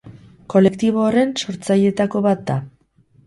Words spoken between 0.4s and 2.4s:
Kolektibo horren sortzaileetako